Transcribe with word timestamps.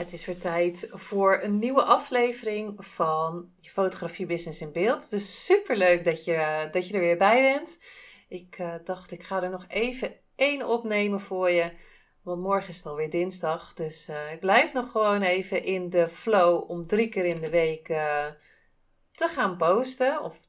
Het 0.00 0.12
is 0.12 0.26
weer 0.26 0.38
tijd 0.38 0.88
voor 0.92 1.42
een 1.42 1.58
nieuwe 1.58 1.82
aflevering 1.82 2.86
van 2.86 3.52
je 3.56 3.70
fotografie 3.70 4.26
business 4.26 4.60
in 4.60 4.72
beeld. 4.72 5.10
Dus 5.10 5.44
super 5.44 5.76
leuk 5.76 6.04
dat 6.04 6.24
je, 6.24 6.34
eh, 6.34 6.72
dat 6.72 6.88
je 6.88 6.94
er 6.94 7.00
weer 7.00 7.16
bij 7.16 7.42
bent. 7.42 7.78
Ik 8.28 8.58
uh, 8.58 8.74
dacht, 8.84 9.10
ik 9.10 9.22
ga 9.22 9.42
er 9.42 9.50
nog 9.50 9.64
even 9.68 10.14
één 10.36 10.68
opnemen 10.68 11.20
voor 11.20 11.50
je. 11.50 11.72
Want 12.22 12.42
morgen 12.42 12.68
is 12.68 12.76
het 12.76 12.86
alweer 12.86 13.10
dinsdag. 13.10 13.72
Dus 13.72 14.08
uh, 14.08 14.32
ik 14.32 14.40
blijf 14.40 14.72
nog 14.72 14.90
gewoon 14.90 15.22
even 15.22 15.64
in 15.64 15.90
de 15.90 16.08
flow 16.08 16.70
om 16.70 16.86
drie 16.86 17.08
keer 17.08 17.24
in 17.24 17.40
de 17.40 17.50
week 17.50 17.86
te 19.12 19.28
gaan 19.28 19.56
posten. 19.56 20.22
Of 20.22 20.48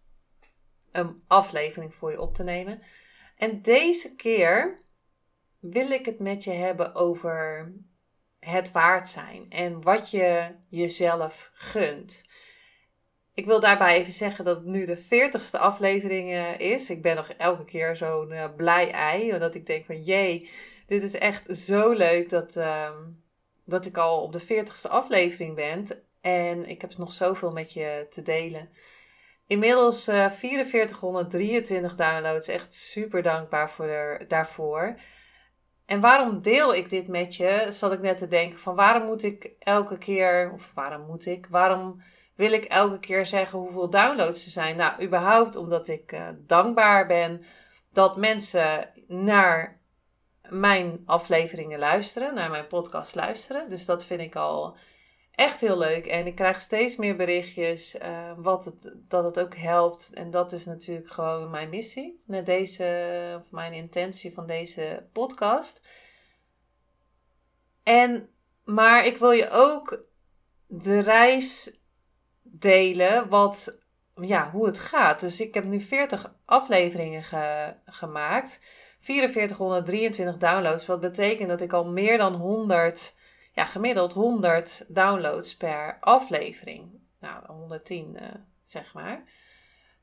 een 0.91 1.23
aflevering 1.27 1.93
voor 1.93 2.11
je 2.11 2.21
op 2.21 2.33
te 2.33 2.43
nemen. 2.43 2.81
En 3.35 3.61
deze 3.61 4.15
keer 4.15 4.83
wil 5.59 5.91
ik 5.91 6.05
het 6.05 6.19
met 6.19 6.43
je 6.43 6.51
hebben 6.51 6.95
over 6.95 7.71
het 8.45 8.71
waard 8.71 9.07
zijn 9.07 9.47
en 9.49 9.81
wat 9.81 10.11
je 10.11 10.55
jezelf 10.69 11.51
gunt. 11.53 12.23
Ik 13.33 13.45
wil 13.45 13.59
daarbij 13.59 13.97
even 13.97 14.11
zeggen 14.11 14.45
dat 14.45 14.55
het 14.55 14.65
nu 14.65 14.85
de 14.85 14.97
40ste 14.97 15.59
aflevering 15.59 16.29
uh, 16.29 16.59
is. 16.59 16.89
Ik 16.89 17.01
ben 17.01 17.15
nog 17.15 17.29
elke 17.29 17.65
keer 17.65 17.95
zo'n 17.95 18.31
uh, 18.31 18.45
blij 18.55 18.91
ei. 18.91 19.33
Omdat 19.33 19.55
ik 19.55 19.65
denk 19.65 19.85
van 19.85 20.01
jee, 20.01 20.49
dit 20.87 21.03
is 21.03 21.15
echt 21.15 21.57
zo 21.57 21.91
leuk 21.91 22.29
dat, 22.29 22.55
uh, 22.55 22.89
dat 23.65 23.85
ik 23.85 23.97
al 23.97 24.21
op 24.23 24.33
de 24.33 24.41
40ste 24.41 24.89
aflevering 24.89 25.55
ben. 25.55 25.87
En 26.21 26.69
ik 26.69 26.81
heb 26.81 26.97
nog 26.97 27.13
zoveel 27.13 27.51
met 27.51 27.73
je 27.73 28.05
te 28.09 28.21
delen. 28.21 28.69
Inmiddels 29.47 30.03
4423 30.03 31.91
eh, 31.91 31.97
downloads. 31.97 32.47
Echt 32.47 32.73
super 32.73 33.21
dankbaar 33.21 33.69
voor 33.69 34.19
daarvoor. 34.27 34.95
En 35.91 35.99
waarom 35.99 36.41
deel 36.41 36.75
ik 36.75 36.89
dit 36.89 37.07
met 37.07 37.35
je? 37.35 37.67
Zat 37.69 37.91
ik 37.91 38.01
net 38.01 38.17
te 38.17 38.27
denken 38.27 38.59
van 38.59 38.75
waarom 38.75 39.05
moet 39.05 39.23
ik 39.23 39.51
elke 39.59 39.97
keer, 39.97 40.51
of 40.53 40.73
waarom 40.73 41.05
moet 41.05 41.25
ik, 41.25 41.47
waarom 41.49 42.01
wil 42.35 42.51
ik 42.51 42.63
elke 42.63 42.99
keer 42.99 43.25
zeggen 43.25 43.59
hoeveel 43.59 43.89
downloads 43.89 44.45
er 44.45 44.51
zijn? 44.51 44.75
Nou, 44.75 45.03
überhaupt 45.03 45.55
omdat 45.55 45.87
ik 45.87 46.11
uh, 46.11 46.27
dankbaar 46.37 47.07
ben 47.07 47.43
dat 47.91 48.17
mensen 48.17 48.89
naar 49.07 49.81
mijn 50.49 51.01
afleveringen 51.05 51.79
luisteren, 51.79 52.33
naar 52.33 52.49
mijn 52.49 52.67
podcast 52.67 53.15
luisteren. 53.15 53.69
Dus 53.69 53.85
dat 53.85 54.05
vind 54.05 54.21
ik 54.21 54.35
al 54.35 54.77
echt 55.31 55.61
heel 55.61 55.77
leuk. 55.77 56.05
En 56.05 56.27
ik 56.27 56.35
krijg 56.35 56.59
steeds 56.59 56.95
meer 56.95 57.15
berichtjes 57.15 57.95
uh, 57.95 58.31
wat 58.37 58.65
het, 58.65 58.95
dat 59.07 59.23
het 59.23 59.39
ook 59.39 59.55
helpt. 59.55 60.09
En 60.13 60.29
dat 60.29 60.51
is 60.51 60.65
natuurlijk 60.65 61.09
gewoon 61.09 61.49
mijn 61.49 61.69
missie. 61.69 62.21
Met 62.25 62.45
deze, 62.45 63.37
of 63.39 63.51
mijn 63.51 63.73
intentie 63.73 64.33
van 64.33 64.47
deze 64.47 65.07
podcast. 65.11 65.81
En, 67.83 68.29
maar 68.63 69.05
ik 69.05 69.17
wil 69.17 69.31
je 69.31 69.49
ook 69.49 70.03
de 70.67 70.99
reis 70.99 71.77
delen. 72.41 73.29
Wat, 73.29 73.77
ja, 74.15 74.51
hoe 74.51 74.65
het 74.65 74.79
gaat. 74.79 75.19
Dus 75.19 75.41
ik 75.41 75.53
heb 75.53 75.63
nu 75.63 75.79
40 75.79 76.33
afleveringen 76.45 77.23
gemaakt. 77.85 78.59
4423 78.99 80.37
downloads. 80.37 80.85
Wat 80.85 80.99
betekent 80.99 81.49
dat 81.49 81.61
ik 81.61 81.73
al 81.73 81.85
meer 81.85 82.17
dan 82.17 82.33
100 82.33 83.13
ja, 83.51 83.65
gemiddeld 83.65 84.13
100 84.13 84.85
downloads 84.87 85.57
per 85.57 85.97
aflevering. 85.99 86.99
Nou, 87.19 87.45
110 87.45 88.15
uh, 88.15 88.21
eh, 88.21 88.35
zeg 88.63 88.93
maar. 88.93 89.23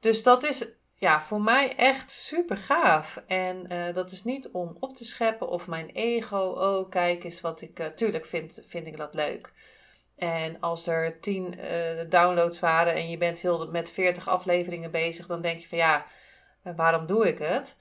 Dus 0.01 0.23
dat 0.23 0.45
is 0.45 0.67
ja, 0.95 1.21
voor 1.21 1.41
mij 1.41 1.77
echt 1.77 2.11
super 2.11 2.57
gaaf. 2.57 3.23
En 3.27 3.73
uh, 3.73 3.95
dat 3.95 4.11
is 4.11 4.25
niet 4.25 4.49
om 4.49 4.77
op 4.81 4.97
te 4.97 5.05
scheppen 5.05 5.49
of 5.49 5.67
mijn 5.67 5.91
ego. 5.91 6.39
Oh, 6.39 6.91
kijk 6.91 7.25
eens 7.25 7.41
wat 7.41 7.61
ik. 7.61 7.81
Uh, 7.81 7.87
tuurlijk 7.87 8.27
vind, 8.27 8.61
vind 8.67 8.87
ik 8.87 8.97
dat 8.97 9.15
leuk. 9.15 9.53
En 10.17 10.61
als 10.61 10.87
er 10.87 11.21
10 11.21 11.59
downloads 12.09 12.61
waren 12.61 12.95
en 12.95 13.11
je 13.11 13.17
bent 13.17 13.41
heel 13.41 13.71
met 13.71 13.91
40 13.91 14.29
afleveringen 14.29 14.91
bezig, 14.91 15.27
dan 15.27 15.41
denk 15.41 15.59
je 15.59 15.69
van 15.69 15.79
ja, 15.79 16.07
waarom 16.63 17.07
doe 17.07 17.29
ik 17.29 17.39
het? 17.39 17.77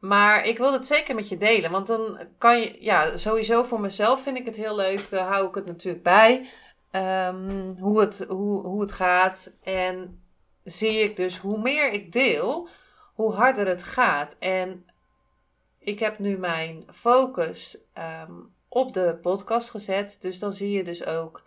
Maar 0.00 0.46
ik 0.46 0.58
wil 0.58 0.72
het 0.72 0.86
zeker 0.86 1.14
met 1.14 1.28
je 1.28 1.36
delen. 1.36 1.70
Want 1.70 1.86
dan 1.86 2.18
kan 2.38 2.60
je, 2.60 2.76
ja, 2.80 3.16
sowieso 3.16 3.62
voor 3.62 3.80
mezelf 3.80 4.22
vind 4.22 4.36
ik 4.36 4.46
het 4.46 4.56
heel 4.56 4.76
leuk. 4.76 5.08
Uh, 5.10 5.28
hou 5.28 5.48
ik 5.48 5.54
het 5.54 5.66
natuurlijk 5.66 6.02
bij. 6.04 6.50
Um, 6.92 7.76
hoe, 7.78 8.00
het, 8.00 8.24
hoe, 8.28 8.66
hoe 8.66 8.80
het 8.80 8.92
gaat. 8.92 9.52
En 9.62 10.22
zie 10.64 10.98
ik 11.02 11.16
dus 11.16 11.38
hoe 11.38 11.60
meer 11.60 11.92
ik 11.92 12.12
deel, 12.12 12.68
hoe 13.14 13.32
harder 13.32 13.66
het 13.66 13.82
gaat. 13.82 14.36
En 14.38 14.86
ik 15.78 15.98
heb 15.98 16.18
nu 16.18 16.38
mijn 16.38 16.84
focus 16.92 17.78
um, 18.26 18.54
op 18.68 18.92
de 18.92 19.18
podcast 19.22 19.70
gezet. 19.70 20.18
Dus 20.20 20.38
dan 20.38 20.52
zie 20.52 20.70
je 20.70 20.84
dus 20.84 21.04
ook 21.04 21.42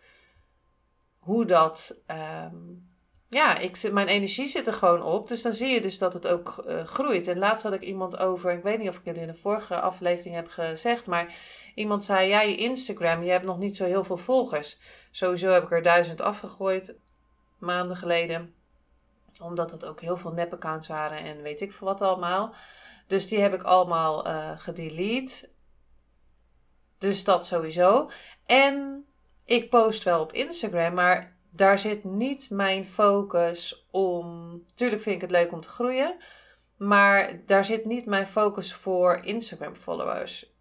hoe 1.19 1.45
dat. 1.45 1.95
Um, 2.43 2.91
ja, 3.33 3.57
ik, 3.57 3.91
mijn 3.91 4.07
energie 4.07 4.47
zit 4.47 4.67
er 4.67 4.73
gewoon 4.73 5.03
op. 5.03 5.27
Dus 5.27 5.41
dan 5.41 5.53
zie 5.53 5.67
je 5.67 5.81
dus 5.81 5.97
dat 5.97 6.13
het 6.13 6.27
ook 6.27 6.63
uh, 6.67 6.83
groeit. 6.83 7.27
En 7.27 7.37
laatst 7.37 7.63
had 7.63 7.73
ik 7.73 7.81
iemand 7.81 8.17
over, 8.17 8.51
ik 8.51 8.63
weet 8.63 8.79
niet 8.79 8.89
of 8.89 8.97
ik 8.97 9.05
het 9.05 9.17
in 9.17 9.27
de 9.27 9.33
vorige 9.33 9.79
aflevering 9.79 10.35
heb 10.35 10.47
gezegd, 10.47 11.05
maar 11.05 11.35
iemand 11.75 12.03
zei, 12.03 12.27
ja, 12.27 12.41
je 12.41 12.55
Instagram, 12.55 13.23
je 13.23 13.31
hebt 13.31 13.45
nog 13.45 13.57
niet 13.57 13.75
zo 13.75 13.85
heel 13.85 14.03
veel 14.03 14.17
volgers. 14.17 14.79
Sowieso 15.11 15.49
heb 15.49 15.63
ik 15.63 15.71
er 15.71 15.81
duizend 15.81 16.21
afgegooid, 16.21 16.95
maanden 17.57 17.97
geleden. 17.97 18.53
Omdat 19.39 19.71
het 19.71 19.85
ook 19.85 20.01
heel 20.01 20.17
veel 20.17 20.31
nep-accounts 20.31 20.87
waren 20.87 21.17
en 21.17 21.41
weet 21.41 21.61
ik 21.61 21.73
veel 21.73 21.87
wat 21.87 22.01
allemaal. 22.01 22.55
Dus 23.07 23.27
die 23.27 23.39
heb 23.39 23.53
ik 23.53 23.63
allemaal 23.63 24.27
uh, 24.27 24.51
gedelete. 24.55 25.49
Dus 26.97 27.23
dat 27.23 27.45
sowieso. 27.45 28.09
En 28.45 29.05
ik 29.45 29.69
post 29.69 30.03
wel 30.03 30.21
op 30.21 30.31
Instagram, 30.31 30.93
maar 30.93 31.32
daar 31.55 31.79
zit 31.79 32.03
niet 32.03 32.49
mijn 32.49 32.85
focus 32.85 33.87
om. 33.91 34.59
Tuurlijk 34.75 35.01
vind 35.01 35.15
ik 35.15 35.21
het 35.21 35.31
leuk 35.31 35.51
om 35.51 35.61
te 35.61 35.69
groeien. 35.69 36.17
Maar 36.77 37.45
daar 37.45 37.65
zit 37.65 37.85
niet 37.85 38.05
mijn 38.05 38.27
focus 38.27 38.73
voor 38.73 39.19
Instagram 39.23 39.75
followers 39.75 40.51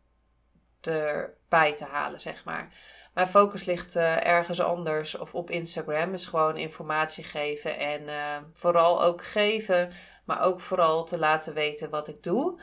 erbij 0.81 1.75
te 1.75 1.85
halen, 1.85 2.21
zeg 2.21 2.45
maar. 2.45 2.73
Mijn 3.15 3.29
focus 3.29 3.65
ligt 3.65 3.97
uh, 3.97 4.27
ergens 4.27 4.61
anders 4.61 5.19
of 5.19 5.35
op 5.35 5.51
Instagram. 5.51 6.13
Is 6.13 6.27
gewoon 6.27 6.57
informatie 6.57 7.25
geven 7.25 7.79
en 7.79 8.03
uh, 8.03 8.37
vooral 8.53 9.03
ook 9.03 9.25
geven, 9.25 9.91
maar 10.25 10.41
ook 10.41 10.61
vooral 10.61 11.05
te 11.05 11.19
laten 11.19 11.55
weten 11.55 11.91
wat 11.91 12.09
ik 12.09 12.23
doe. 12.23 12.63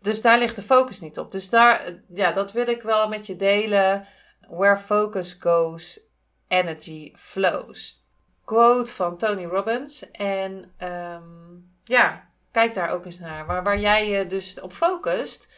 Dus 0.00 0.22
daar 0.22 0.38
ligt 0.38 0.56
de 0.56 0.62
focus 0.62 1.00
niet 1.00 1.18
op. 1.18 1.32
Dus 1.32 1.50
daar, 1.50 1.94
ja, 2.08 2.32
dat 2.32 2.52
wil 2.52 2.68
ik 2.68 2.82
wel 2.82 3.08
met 3.08 3.26
je 3.26 3.36
delen. 3.36 4.06
Where 4.48 4.76
focus 4.76 5.32
goes, 5.32 6.00
energy 6.48 7.12
flows. 7.16 8.04
Quote 8.44 8.92
van 8.92 9.16
Tony 9.16 9.44
Robbins. 9.44 10.10
En 10.10 10.72
um, 10.80 11.70
ja, 11.84 12.28
kijk 12.50 12.74
daar 12.74 12.90
ook 12.90 13.04
eens 13.04 13.18
naar. 13.18 13.46
Waar, 13.46 13.62
waar 13.62 13.78
jij 13.78 14.08
je 14.08 14.26
dus 14.26 14.60
op 14.60 14.72
focust, 14.72 15.48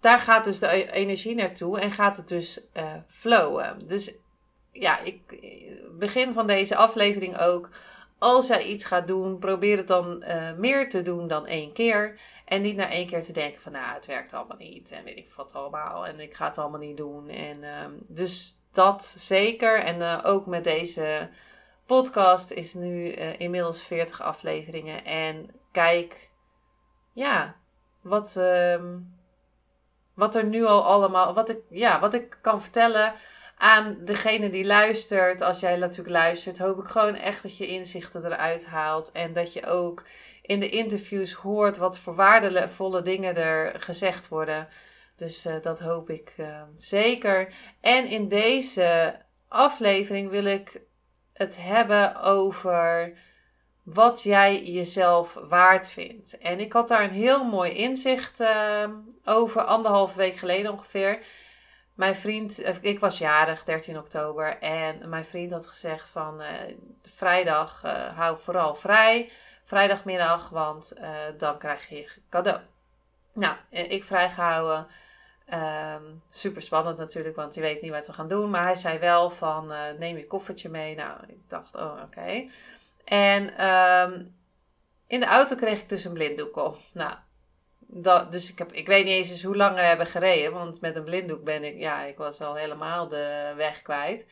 daar 0.00 0.20
gaat 0.20 0.44
dus 0.44 0.58
de 0.58 0.74
e-, 0.74 0.90
energie 0.90 1.34
naartoe 1.34 1.80
en 1.80 1.90
gaat 1.90 2.16
het 2.16 2.28
dus 2.28 2.60
uh, 2.76 2.92
flowen. 3.06 3.86
Dus 3.86 4.12
ja, 4.72 5.00
ik 5.00 5.20
begin 5.98 6.32
van 6.32 6.46
deze 6.46 6.76
aflevering 6.76 7.38
ook. 7.38 7.68
Als 8.18 8.46
jij 8.46 8.64
iets 8.64 8.84
gaat 8.84 9.06
doen, 9.06 9.38
probeer 9.38 9.76
het 9.76 9.88
dan 9.88 10.24
uh, 10.28 10.52
meer 10.52 10.88
te 10.88 11.02
doen 11.02 11.26
dan 11.26 11.46
één 11.46 11.72
keer. 11.72 12.20
En 12.50 12.62
niet 12.62 12.76
na 12.76 12.90
één 12.90 13.06
keer 13.06 13.22
te 13.22 13.32
denken 13.32 13.60
van, 13.60 13.72
nou, 13.72 13.94
het 13.94 14.06
werkt 14.06 14.32
allemaal 14.32 14.56
niet. 14.56 14.90
En 14.90 15.04
weet 15.04 15.16
ik 15.16 15.32
wat 15.36 15.54
allemaal. 15.54 16.06
En 16.06 16.20
ik 16.20 16.34
ga 16.34 16.46
het 16.46 16.58
allemaal 16.58 16.80
niet 16.80 16.96
doen. 16.96 17.28
En 17.28 17.64
um, 17.64 17.98
dus 18.08 18.54
dat 18.72 19.04
zeker. 19.16 19.82
En 19.82 20.00
uh, 20.00 20.20
ook 20.22 20.46
met 20.46 20.64
deze 20.64 21.28
podcast 21.86 22.50
is 22.50 22.74
nu 22.74 23.16
uh, 23.16 23.40
inmiddels 23.40 23.82
40 23.82 24.22
afleveringen. 24.22 25.04
En 25.04 25.50
kijk, 25.72 26.30
ja, 27.12 27.56
wat, 28.00 28.34
uh, 28.38 28.84
wat 30.14 30.34
er 30.34 30.44
nu 30.44 30.64
al 30.64 30.84
allemaal, 30.84 31.34
wat 31.34 31.48
ik, 31.48 31.60
ja, 31.68 32.00
wat 32.00 32.14
ik 32.14 32.38
kan 32.40 32.62
vertellen 32.62 33.14
aan 33.56 33.96
degene 34.04 34.48
die 34.48 34.66
luistert. 34.66 35.40
Als 35.40 35.60
jij 35.60 35.76
natuurlijk 35.76 36.16
luistert, 36.16 36.58
hoop 36.58 36.78
ik 36.78 36.88
gewoon 36.88 37.14
echt 37.14 37.42
dat 37.42 37.56
je 37.56 37.66
inzichten 37.66 38.24
eruit 38.24 38.66
haalt. 38.66 39.12
En 39.12 39.32
dat 39.32 39.52
je 39.52 39.66
ook 39.66 40.02
in 40.50 40.60
de 40.60 40.68
interviews 40.68 41.32
hoort 41.32 41.76
wat 41.76 41.98
voor 41.98 42.14
waardevolle 42.14 43.02
dingen 43.02 43.36
er 43.36 43.80
gezegd 43.80 44.28
worden. 44.28 44.68
Dus 45.16 45.46
dat 45.62 45.80
hoop 45.80 46.10
ik 46.10 46.34
zeker. 46.76 47.52
En 47.80 48.06
in 48.06 48.28
deze 48.28 49.18
aflevering 49.48 50.30
wil 50.30 50.44
ik 50.44 50.82
het 51.32 51.56
hebben 51.60 52.22
over 52.22 53.12
wat 53.82 54.22
jij 54.22 54.64
jezelf 54.64 55.34
waard 55.34 55.90
vindt. 55.90 56.38
En 56.38 56.60
ik 56.60 56.72
had 56.72 56.88
daar 56.88 57.02
een 57.02 57.10
heel 57.10 57.44
mooi 57.44 57.72
inzicht 57.72 58.42
over, 59.24 59.62
anderhalve 59.62 60.16
week 60.16 60.36
geleden 60.36 60.72
ongeveer. 60.72 61.18
Mijn 61.94 62.14
vriend, 62.14 62.62
ik 62.80 63.00
was 63.00 63.18
jarig, 63.18 63.64
13 63.64 63.98
oktober, 63.98 64.58
en 64.58 65.08
mijn 65.08 65.24
vriend 65.24 65.52
had 65.52 65.66
gezegd 65.66 66.08
van 66.08 66.42
vrijdag 67.02 67.82
hou 68.14 68.38
vooral 68.38 68.74
vrij, 68.74 69.30
vrijdagmiddag, 69.70 70.48
want 70.48 70.92
uh, 70.98 71.10
dan 71.38 71.58
krijg 71.58 71.88
je 71.88 72.08
cadeau. 72.30 72.60
Nou, 73.32 73.56
ik 73.70 74.04
vrijgehouden. 74.04 74.86
Um, 75.94 76.22
super 76.30 76.62
spannend 76.62 76.98
natuurlijk, 76.98 77.36
want 77.36 77.54
je 77.54 77.60
weet 77.60 77.82
niet 77.82 77.90
wat 77.90 78.06
we 78.06 78.12
gaan 78.12 78.28
doen. 78.28 78.50
Maar 78.50 78.62
hij 78.62 78.74
zei 78.74 78.98
wel 78.98 79.30
van 79.30 79.72
neem 79.98 80.16
je 80.16 80.26
koffertje 80.26 80.68
mee. 80.68 80.94
Nou, 80.94 81.18
ik 81.26 81.48
dacht, 81.48 81.74
oh 81.76 82.02
oké. 82.04 82.48
En 83.04 83.66
um, 83.66 84.34
in 85.06 85.20
de 85.20 85.26
auto 85.26 85.56
kreeg 85.56 85.80
ik 85.80 85.88
dus 85.88 86.04
een 86.04 86.12
blinddoek 86.12 86.56
op. 86.56 86.76
Nou, 86.92 87.14
dat, 87.78 88.32
dus 88.32 88.50
ik, 88.50 88.58
heb, 88.58 88.72
ik 88.72 88.86
weet 88.86 89.04
niet 89.04 89.14
eens, 89.14 89.30
eens 89.30 89.42
hoe 89.42 89.56
lang 89.56 89.74
we 89.74 89.82
hebben 89.82 90.06
gereden. 90.06 90.52
Want 90.52 90.80
met 90.80 90.96
een 90.96 91.04
blinddoek 91.04 91.44
ben 91.44 91.64
ik, 91.64 91.78
ja, 91.78 92.04
ik 92.04 92.16
was 92.16 92.40
al 92.40 92.54
helemaal 92.54 93.08
de 93.08 93.52
weg 93.56 93.82
kwijt. 93.82 94.26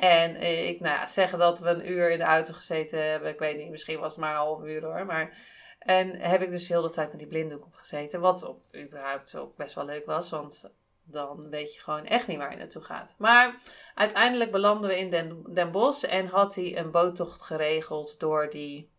En 0.00 0.36
ik, 0.68 0.80
nou 0.80 0.96
ja, 0.96 1.06
zeggen 1.06 1.38
dat 1.38 1.58
we 1.58 1.68
een 1.68 1.90
uur 1.90 2.10
in 2.10 2.18
de 2.18 2.24
auto 2.24 2.52
gezeten 2.52 3.10
hebben. 3.10 3.30
Ik 3.30 3.38
weet 3.38 3.56
niet, 3.56 3.70
misschien 3.70 4.00
was 4.00 4.12
het 4.12 4.20
maar 4.20 4.30
een 4.30 4.36
half 4.36 4.62
uur 4.62 4.84
hoor. 4.84 5.06
Maar, 5.06 5.36
en 5.78 6.20
heb 6.20 6.42
ik 6.42 6.50
dus 6.50 6.68
heel 6.68 6.82
de 6.82 6.90
tijd 6.90 7.10
met 7.10 7.18
die 7.18 7.28
blinddoek 7.28 7.64
op 7.64 7.74
gezeten. 7.74 8.20
Wat 8.20 8.42
op, 8.42 8.62
überhaupt 8.76 9.36
ook 9.36 9.56
best 9.56 9.74
wel 9.74 9.84
leuk 9.84 10.06
was. 10.06 10.30
Want 10.30 10.70
dan 11.04 11.50
weet 11.50 11.74
je 11.74 11.80
gewoon 11.80 12.06
echt 12.06 12.26
niet 12.26 12.38
waar 12.38 12.50
je 12.50 12.56
naartoe 12.56 12.82
gaat. 12.82 13.14
Maar 13.18 13.60
uiteindelijk 13.94 14.50
belanden 14.50 14.90
we 14.90 14.98
in 14.98 15.10
Den, 15.10 15.42
Den 15.52 15.70
Bosch. 15.70 16.04
En 16.04 16.26
had 16.26 16.54
hij 16.54 16.78
een 16.78 16.90
boottocht 16.90 17.42
geregeld 17.42 18.20
door 18.20 18.50
die 18.50 18.90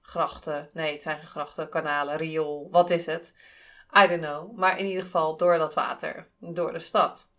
grachten. 0.00 0.70
Nee, 0.72 0.92
het 0.92 1.02
zijn 1.02 1.18
geen 1.18 1.26
grachten, 1.26 1.68
kanalen, 1.68 2.16
riool. 2.16 2.68
Wat 2.70 2.90
is 2.90 3.06
het? 3.06 3.34
I 4.04 4.06
don't 4.06 4.22
know. 4.22 4.56
Maar 4.56 4.78
in 4.78 4.86
ieder 4.86 5.02
geval 5.02 5.36
door 5.36 5.58
dat 5.58 5.74
water, 5.74 6.28
door 6.38 6.72
de 6.72 6.78
stad. 6.78 7.31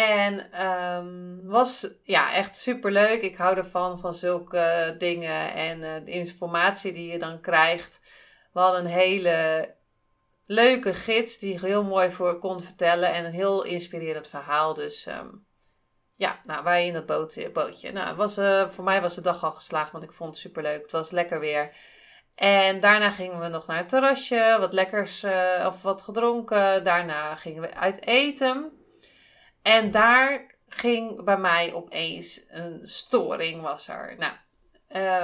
En 0.00 0.62
um, 0.66 1.40
was 1.48 1.88
ja, 2.02 2.32
echt 2.32 2.56
super 2.56 2.92
leuk. 2.92 3.22
Ik 3.22 3.36
hou 3.36 3.56
ervan, 3.56 3.98
van 3.98 4.14
zulke 4.14 4.94
dingen 4.98 5.54
en 5.54 5.78
uh, 5.78 5.94
de 6.04 6.10
informatie 6.10 6.92
die 6.92 7.12
je 7.12 7.18
dan 7.18 7.40
krijgt. 7.40 8.00
We 8.52 8.60
hadden 8.60 8.80
een 8.80 8.90
hele 8.90 9.68
leuke 10.46 10.94
gids 10.94 11.38
die 11.38 11.58
heel 11.60 11.84
mooi 11.84 12.10
voor 12.10 12.38
kon 12.38 12.60
vertellen 12.60 13.12
en 13.12 13.24
een 13.24 13.32
heel 13.32 13.64
inspirerend 13.64 14.28
verhaal. 14.28 14.74
Dus 14.74 15.06
um, 15.06 15.46
ja, 16.16 16.40
nou, 16.44 16.64
wij 16.64 16.86
in 16.86 16.92
dat 16.92 17.06
boot, 17.06 17.52
bootje. 17.52 17.92
Nou, 17.92 18.16
was, 18.16 18.38
uh, 18.38 18.68
voor 18.68 18.84
mij 18.84 19.00
was 19.00 19.14
de 19.14 19.20
dag 19.20 19.44
al 19.44 19.50
geslaagd, 19.50 19.92
want 19.92 20.04
ik 20.04 20.12
vond 20.12 20.30
het 20.30 20.38
super 20.38 20.62
leuk. 20.62 20.82
Het 20.82 20.92
was 20.92 21.10
lekker 21.10 21.40
weer. 21.40 21.76
En 22.34 22.80
daarna 22.80 23.10
gingen 23.10 23.40
we 23.40 23.48
nog 23.48 23.66
naar 23.66 23.76
het 23.76 23.88
terrasje, 23.88 24.56
wat 24.60 24.72
lekkers 24.72 25.24
uh, 25.24 25.64
of 25.66 25.82
wat 25.82 26.02
gedronken. 26.02 26.84
Daarna 26.84 27.34
gingen 27.34 27.62
we 27.62 27.74
uit 27.74 28.06
eten. 28.06 28.79
En 29.62 29.90
daar 29.90 30.54
ging 30.68 31.24
bij 31.24 31.38
mij 31.38 31.72
opeens 31.74 32.44
een 32.48 32.80
storing 32.82 33.62
was 33.62 33.88
er. 33.88 34.16
Nou, 34.18 34.32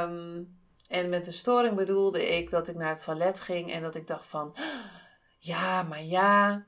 um, 0.08 0.58
en 0.88 1.08
met 1.08 1.24
de 1.24 1.32
storing 1.32 1.74
bedoelde 1.74 2.36
ik 2.36 2.50
dat 2.50 2.68
ik 2.68 2.76
naar 2.76 2.88
het 2.88 3.04
toilet 3.04 3.40
ging 3.40 3.72
en 3.72 3.82
dat 3.82 3.94
ik 3.94 4.06
dacht 4.06 4.26
van, 4.26 4.56
ja, 5.38 5.82
maar 5.82 6.02
ja, 6.02 6.66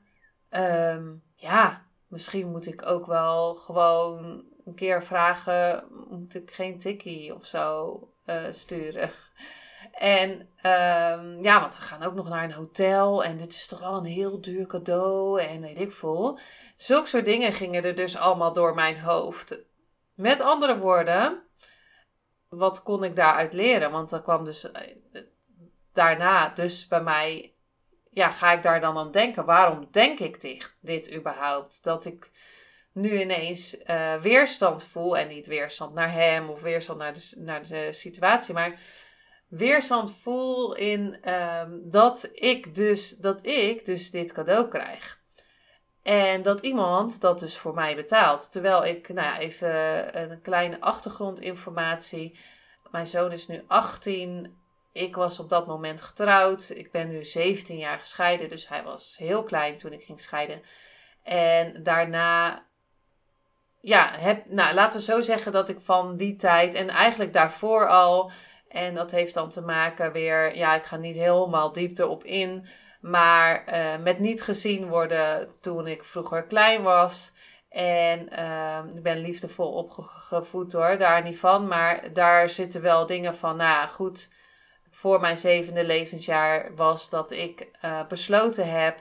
um, 0.49 1.23
ja, 1.35 1.85
misschien 2.07 2.51
moet 2.51 2.67
ik 2.67 2.85
ook 2.85 3.05
wel 3.05 3.53
gewoon 3.53 4.43
een 4.65 4.75
keer 4.75 5.03
vragen, 5.03 5.85
moet 6.09 6.35
ik 6.35 6.51
geen 6.51 6.77
tikkie 6.77 7.35
of 7.35 7.45
zo 7.45 7.99
uh, 8.25 8.43
sturen? 8.51 9.09
En 9.99 10.31
um, 10.65 11.41
ja, 11.43 11.59
want 11.59 11.75
we 11.75 11.81
gaan 11.81 12.03
ook 12.03 12.13
nog 12.13 12.29
naar 12.29 12.43
een 12.43 12.51
hotel. 12.51 13.23
En 13.23 13.37
dit 13.37 13.53
is 13.53 13.67
toch 13.67 13.79
wel 13.79 13.97
een 13.97 14.05
heel 14.05 14.41
duur 14.41 14.65
cadeau. 14.65 15.41
En 15.41 15.61
weet 15.61 15.79
ik 15.79 15.91
veel. 15.91 16.39
Zulke 16.75 17.07
soort 17.07 17.25
dingen 17.25 17.53
gingen 17.53 17.83
er 17.83 17.95
dus 17.95 18.17
allemaal 18.17 18.53
door 18.53 18.75
mijn 18.75 18.99
hoofd. 18.99 19.59
Met 20.13 20.41
andere 20.41 20.77
woorden, 20.77 21.43
wat 22.47 22.83
kon 22.83 23.03
ik 23.03 23.15
daaruit 23.15 23.53
leren? 23.53 23.91
Want 23.91 24.11
er 24.11 24.21
kwam 24.21 24.43
dus 24.43 24.71
eh, 24.71 24.95
daarna 25.93 26.49
dus 26.49 26.87
bij 26.87 27.01
mij... 27.01 27.53
Ja, 28.11 28.31
ga 28.31 28.51
ik 28.51 28.63
daar 28.63 28.81
dan 28.81 28.97
aan 28.97 29.11
denken? 29.11 29.45
Waarom 29.45 29.87
denk 29.91 30.19
ik 30.19 30.41
dit, 30.41 30.75
dit 30.81 31.13
überhaupt? 31.13 31.83
Dat 31.83 32.05
ik 32.05 32.31
nu 32.93 33.21
ineens 33.21 33.77
uh, 33.85 34.15
weerstand 34.15 34.83
voel. 34.83 35.17
En 35.17 35.27
niet 35.27 35.47
weerstand 35.47 35.93
naar 35.93 36.11
hem 36.11 36.49
of 36.49 36.61
weerstand 36.61 36.99
naar 36.99 37.13
de, 37.13 37.33
naar 37.37 37.67
de 37.67 37.91
situatie. 37.91 38.53
Maar 38.53 38.79
weerstand 39.49 40.11
voel 40.11 40.75
in 40.75 41.31
um, 41.33 41.81
dat, 41.89 42.29
ik 42.33 42.75
dus, 42.75 43.17
dat 43.17 43.45
ik 43.45 43.85
dus 43.85 44.11
dit 44.11 44.31
cadeau 44.31 44.67
krijg. 44.67 45.19
En 46.03 46.41
dat 46.41 46.59
iemand 46.59 47.21
dat 47.21 47.39
dus 47.39 47.57
voor 47.57 47.73
mij 47.73 47.95
betaalt. 47.95 48.51
Terwijl 48.51 48.85
ik, 48.85 49.09
nou 49.09 49.37
even 49.37 49.71
een 50.21 50.41
kleine 50.41 50.81
achtergrondinformatie. 50.81 52.39
Mijn 52.91 53.05
zoon 53.05 53.31
is 53.31 53.47
nu 53.47 53.63
18. 53.67 54.57
Ik 54.93 55.15
was 55.15 55.39
op 55.39 55.49
dat 55.49 55.67
moment 55.67 56.01
getrouwd. 56.01 56.69
Ik 56.69 56.91
ben 56.91 57.09
nu 57.09 57.23
17 57.23 57.77
jaar 57.77 57.99
gescheiden. 57.99 58.49
Dus 58.49 58.67
hij 58.67 58.83
was 58.83 59.15
heel 59.17 59.43
klein 59.43 59.77
toen 59.77 59.93
ik 59.93 60.03
ging 60.03 60.19
scheiden. 60.19 60.61
En 61.23 61.83
daarna 61.83 62.65
ja, 63.81 64.11
heb, 64.17 64.45
nou, 64.45 64.73
laten 64.73 64.97
we 64.99 65.05
zo 65.05 65.21
zeggen 65.21 65.51
dat 65.51 65.69
ik 65.69 65.81
van 65.81 66.17
die 66.17 66.35
tijd 66.35 66.73
en 66.73 66.89
eigenlijk 66.89 67.33
daarvoor 67.33 67.87
al 67.87 68.31
en 68.69 68.93
dat 68.93 69.11
heeft 69.11 69.33
dan 69.33 69.49
te 69.49 69.61
maken 69.61 70.11
weer, 70.11 70.55
ja, 70.55 70.75
ik 70.75 70.85
ga 70.85 70.95
niet 70.95 71.15
helemaal 71.15 71.71
diepte 71.71 72.07
op 72.07 72.23
in, 72.23 72.67
maar 73.01 73.63
uh, 73.67 74.03
met 74.03 74.19
niet 74.19 74.41
gezien 74.41 74.87
worden 74.87 75.51
toen 75.61 75.87
ik 75.87 76.03
vroeger 76.03 76.43
klein 76.43 76.81
was. 76.81 77.31
En 77.69 78.29
uh, 78.39 78.79
ik 78.95 79.03
ben 79.03 79.17
liefdevol 79.17 79.71
opgevoed 79.71 80.73
hoor, 80.73 80.97
daar 80.97 81.23
niet 81.23 81.39
van. 81.39 81.67
Maar 81.67 82.13
daar 82.13 82.49
zitten 82.49 82.81
wel 82.81 83.05
dingen 83.05 83.35
van, 83.35 83.55
nou 83.55 83.89
goed, 83.89 84.29
voor 84.91 85.19
mijn 85.19 85.37
zevende 85.37 85.85
levensjaar 85.85 86.75
was 86.75 87.09
dat 87.09 87.31
ik 87.31 87.67
uh, 87.85 88.07
besloten 88.07 88.71
heb 88.71 88.99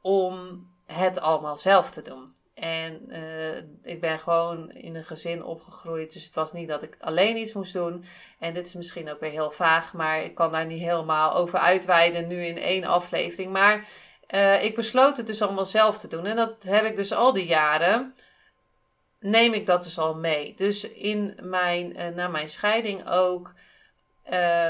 om 0.00 0.66
het 0.86 1.20
allemaal 1.20 1.56
zelf 1.56 1.90
te 1.90 2.02
doen. 2.02 2.34
En 2.60 3.02
uh, 3.08 3.56
ik 3.82 4.00
ben 4.00 4.18
gewoon 4.18 4.70
in 4.70 4.94
een 4.94 5.04
gezin 5.04 5.44
opgegroeid. 5.44 6.12
Dus 6.12 6.24
het 6.24 6.34
was 6.34 6.52
niet 6.52 6.68
dat 6.68 6.82
ik 6.82 6.96
alleen 7.00 7.36
iets 7.36 7.52
moest 7.52 7.72
doen. 7.72 8.04
En 8.38 8.54
dit 8.54 8.66
is 8.66 8.74
misschien 8.74 9.10
ook 9.10 9.20
weer 9.20 9.30
heel 9.30 9.50
vaag, 9.50 9.92
maar 9.92 10.22
ik 10.22 10.34
kan 10.34 10.52
daar 10.52 10.66
niet 10.66 10.82
helemaal 10.82 11.34
over 11.34 11.58
uitweiden 11.58 12.26
nu 12.26 12.44
in 12.44 12.58
één 12.58 12.84
aflevering. 12.84 13.52
Maar 13.52 13.88
uh, 14.34 14.64
ik 14.64 14.74
besloot 14.74 15.16
het 15.16 15.26
dus 15.26 15.42
allemaal 15.42 15.64
zelf 15.64 15.98
te 15.98 16.08
doen. 16.08 16.26
En 16.26 16.36
dat 16.36 16.62
heb 16.62 16.84
ik 16.84 16.96
dus 16.96 17.12
al 17.12 17.32
die 17.32 17.46
jaren. 17.46 18.14
Neem 19.20 19.52
ik 19.52 19.66
dat 19.66 19.82
dus 19.82 19.98
al 19.98 20.14
mee. 20.14 20.54
Dus 20.54 20.88
in 20.88 21.38
mijn, 21.42 22.00
uh, 22.00 22.06
na 22.06 22.28
mijn 22.28 22.48
scheiding 22.48 23.08
ook. 23.08 23.54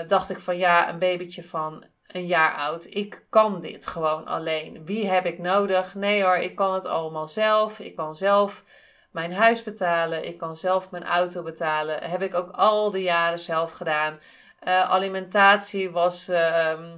dacht 0.07 0.30
ik 0.30 0.40
van 0.40 0.57
ja, 0.57 0.88
een 0.88 0.99
babytje 0.99 1.45
van 1.45 1.85
een 2.09 2.27
jaar 2.27 2.55
oud. 2.55 2.87
Ik 2.88 3.27
kan 3.31 3.61
dit 3.61 3.87
gewoon 3.87 4.27
alleen. 4.27 4.85
Wie 4.85 5.07
heb 5.07 5.27
ik 5.27 5.38
nodig? 5.38 5.95
Nee 5.95 6.23
hoor, 6.23 6.37
ik 6.37 6.55
kan 6.55 6.75
het 6.75 6.87
allemaal 6.87 7.29
zelf. 7.29 7.79
Ik 7.79 7.97
kan 7.97 8.17
zelf 8.17 8.65
mijn 9.11 9.33
huis 9.33 9.62
betalen. 9.62 10.27
Ik 10.27 10.38
kan 10.38 10.57
zelf 10.57 10.91
mijn 10.91 11.05
auto 11.05 11.43
betalen. 11.43 12.03
Heb 12.03 12.23
ik 12.23 12.35
ook 12.35 12.50
al 12.50 12.91
die 12.91 13.03
jaren 13.03 13.38
zelf 13.38 13.73
gedaan. 13.73 14.19
Uh, 14.67 14.91
alimentatie 14.91 15.91
was 15.91 16.29
uh, 16.29 16.95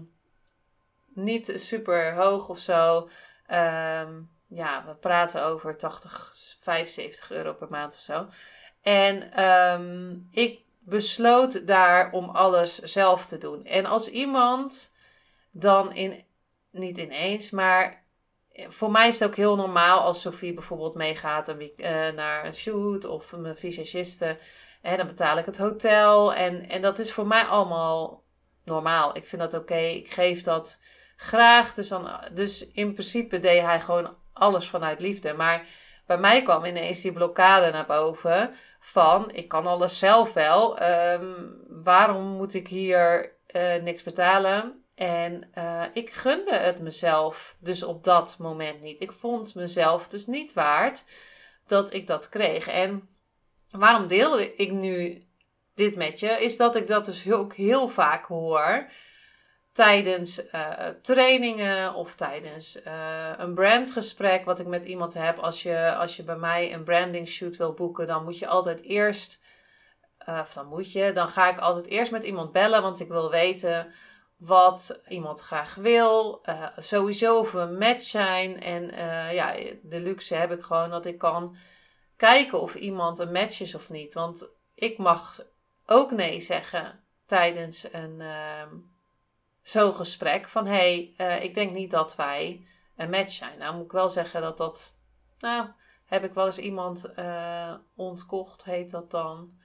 niet 1.14 1.52
super 1.56 2.14
hoog 2.14 2.48
of 2.48 2.58
zo. 2.58 3.08
Uh, 3.50 4.08
ja, 4.48 4.84
we 4.86 4.94
praten 5.00 5.44
over 5.44 5.76
80, 5.76 6.34
75 6.60 7.30
euro 7.30 7.52
per 7.52 7.68
maand 7.70 7.94
of 7.94 8.00
zo. 8.00 8.28
En 8.82 9.32
ehm, 9.32 10.16
ik 10.30 10.60
besloot 10.78 11.66
daar 11.66 12.12
om 12.12 12.28
alles 12.28 12.78
zelf 12.78 13.26
te 13.26 13.38
doen. 13.38 13.64
En 13.64 13.86
als 13.86 14.08
iemand 14.08 14.92
dan 15.50 15.94
in, 15.94 16.24
niet 16.70 16.98
ineens, 16.98 17.50
maar 17.50 18.04
voor 18.68 18.90
mij 18.90 19.08
is 19.08 19.18
het 19.18 19.28
ook 19.28 19.36
heel 19.36 19.56
normaal 19.56 20.00
als 20.00 20.20
Sophie 20.20 20.54
bijvoorbeeld 20.54 20.94
meegaat 20.94 21.48
uh, 21.48 22.08
naar 22.08 22.44
een 22.44 22.54
shoot 22.54 23.04
of 23.04 23.32
een 23.32 23.56
visagiste. 23.56 24.38
Dan 24.82 25.06
betaal 25.06 25.38
ik 25.38 25.46
het 25.46 25.58
hotel. 25.58 26.34
En, 26.34 26.68
en 26.68 26.80
dat 26.80 26.98
is 26.98 27.12
voor 27.12 27.26
mij 27.26 27.42
allemaal 27.42 28.24
normaal. 28.64 29.16
Ik 29.16 29.26
vind 29.26 29.42
dat 29.42 29.54
oké. 29.54 29.74
Ik 29.74 30.10
geef 30.10 30.42
dat 30.42 30.78
graag. 31.16 31.74
Dus, 31.74 31.88
dan, 31.88 32.20
dus 32.34 32.70
in 32.70 32.92
principe 32.92 33.40
deed 33.40 33.62
hij 33.62 33.80
gewoon 33.80 34.16
alles 34.32 34.68
vanuit 34.68 35.00
liefde. 35.00 35.32
Maar 35.32 35.66
bij 36.06 36.18
mij 36.18 36.42
kwam 36.42 36.64
ineens 36.64 37.00
die 37.00 37.12
blokkade 37.12 37.70
naar 37.70 37.86
boven. 37.86 38.54
Van 38.80 39.30
ik 39.32 39.48
kan 39.48 39.66
alles 39.66 39.98
zelf 39.98 40.32
wel. 40.32 40.82
Um, 40.82 41.66
waarom 41.68 42.24
moet 42.24 42.54
ik 42.54 42.68
hier 42.68 43.32
uh, 43.56 43.74
niks 43.82 44.02
betalen? 44.02 44.84
En 45.00 45.50
uh, 45.58 45.84
ik 45.92 46.10
gunde 46.10 46.54
het 46.54 46.80
mezelf 46.80 47.56
dus 47.60 47.82
op 47.82 48.04
dat 48.04 48.36
moment 48.38 48.80
niet. 48.80 49.02
Ik 49.02 49.12
vond 49.12 49.54
mezelf 49.54 50.08
dus 50.08 50.26
niet 50.26 50.52
waard 50.52 51.04
dat 51.66 51.94
ik 51.94 52.06
dat 52.06 52.28
kreeg. 52.28 52.66
En 52.66 53.08
waarom 53.70 54.06
deel 54.06 54.40
ik 54.40 54.70
nu 54.70 55.24
dit 55.74 55.96
met 55.96 56.20
je? 56.20 56.28
Is 56.28 56.56
dat 56.56 56.76
ik 56.76 56.86
dat 56.86 57.04
dus 57.04 57.32
ook 57.32 57.54
heel 57.54 57.88
vaak 57.88 58.26
hoor 58.26 58.90
tijdens 59.72 60.44
uh, 60.52 60.72
trainingen 61.02 61.94
of 61.94 62.14
tijdens 62.14 62.76
uh, 62.86 63.32
een 63.36 63.54
brandgesprek 63.54 64.44
wat 64.44 64.58
ik 64.58 64.66
met 64.66 64.84
iemand 64.84 65.14
heb. 65.14 65.38
Als 65.38 65.62
je, 65.62 65.94
als 65.94 66.16
je 66.16 66.22
bij 66.22 66.36
mij 66.36 66.74
een 66.74 66.84
branding 66.84 67.28
shoot 67.28 67.56
wil 67.56 67.72
boeken, 67.72 68.06
dan 68.06 68.24
moet 68.24 68.38
je 68.38 68.46
altijd 68.46 68.82
eerst, 68.82 69.42
of 70.26 70.52
dan 70.52 70.66
moet 70.66 70.92
je, 70.92 71.12
dan 71.12 71.28
ga 71.28 71.50
ik 71.50 71.58
altijd 71.58 71.86
eerst 71.86 72.12
met 72.12 72.24
iemand 72.24 72.52
bellen, 72.52 72.82
want 72.82 73.00
ik 73.00 73.08
wil 73.08 73.30
weten 73.30 73.92
wat 74.40 75.00
iemand 75.08 75.40
graag 75.40 75.74
wil. 75.74 76.42
sowieso 76.76 77.38
of 77.38 77.52
we 77.52 77.58
een 77.58 77.78
match 77.78 78.04
zijn. 78.04 78.60
En 78.60 78.84
ja, 79.34 79.52
de 79.82 80.00
luxe 80.00 80.34
heb 80.34 80.52
ik 80.52 80.62
gewoon 80.62 80.90
dat 80.90 81.06
ik 81.06 81.18
kan 81.18 81.56
kijken 82.16 82.60
of 82.60 82.74
iemand 82.74 83.18
een 83.18 83.32
match 83.32 83.60
is 83.60 83.74
of 83.74 83.90
niet. 83.90 84.14
Want 84.14 84.48
ik 84.74 84.98
mag 84.98 85.40
ook 85.86 86.10
nee 86.10 86.40
zeggen 86.40 87.04
tijdens 87.26 87.92
een 87.92 88.20
ehm, 88.20 88.76
zo'n 89.62 89.94
gesprek 89.94 90.48
van 90.48 90.66
hé, 90.66 91.14
hey, 91.16 91.36
uh, 91.36 91.44
ik 91.44 91.54
denk 91.54 91.72
niet 91.72 91.90
dat 91.90 92.16
wij 92.16 92.66
een 92.96 93.10
match 93.10 93.32
zijn. 93.32 93.58
Nou 93.58 93.74
moet 93.74 93.84
ik 93.84 93.92
wel 93.92 94.10
zeggen 94.10 94.40
dat 94.40 94.56
dat, 94.56 94.94
nou 95.38 95.68
heb 96.04 96.24
ik 96.24 96.34
wel 96.34 96.46
eens 96.46 96.58
iemand 96.58 97.10
uh, 97.18 97.74
ontkocht, 97.96 98.64
heet 98.64 98.90
dat 98.90 99.10
dan. 99.10 99.58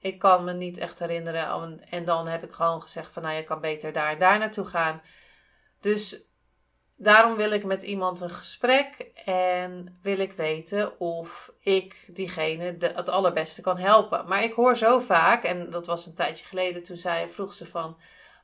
Ik 0.00 0.18
kan 0.18 0.44
me 0.44 0.52
niet 0.52 0.78
echt 0.78 0.98
herinneren. 0.98 1.80
En 1.90 2.04
dan 2.04 2.26
heb 2.26 2.42
ik 2.42 2.52
gewoon 2.52 2.82
gezegd 2.82 3.12
van 3.12 3.22
nou 3.22 3.34
je 3.34 3.44
kan 3.44 3.60
beter 3.60 3.92
daar 3.92 4.12
en 4.12 4.18
daar 4.18 4.38
naartoe 4.38 4.64
gaan. 4.64 5.02
Dus 5.80 6.24
daarom 6.96 7.36
wil 7.36 7.50
ik 7.50 7.64
met 7.64 7.82
iemand 7.82 8.20
een 8.20 8.30
gesprek 8.30 9.10
en 9.24 9.98
wil 10.02 10.18
ik 10.18 10.32
weten 10.32 11.00
of 11.00 11.52
ik 11.60 12.14
diegene 12.14 12.76
de, 12.76 12.92
het 12.94 13.08
allerbeste 13.08 13.60
kan 13.60 13.78
helpen. 13.78 14.28
Maar 14.28 14.42
ik 14.42 14.52
hoor 14.52 14.76
zo 14.76 14.98
vaak, 14.98 15.42
en 15.44 15.70
dat 15.70 15.86
was 15.86 16.06
een 16.06 16.14
tijdje 16.14 16.44
geleden, 16.44 16.82
toen 16.82 16.96
zei, 16.96 17.28
vroeg 17.28 17.54
ze 17.54 17.66
van 17.66 17.96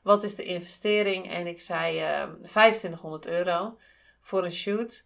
wat 0.03 0.23
is 0.23 0.35
de 0.35 0.43
investering? 0.43 1.29
En 1.29 1.47
ik 1.47 1.61
zei 1.61 1.97
uh, 1.97 2.21
ehm, 2.21 2.41
2500 2.41 3.27
euro 3.27 3.77
voor 4.21 4.43
een 4.43 4.51
shoot. 4.51 5.05